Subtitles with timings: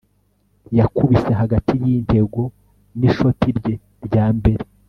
[0.77, 2.41] yakubise hagati yintego
[2.99, 3.73] nishoti rye
[4.05, 4.63] rya mbere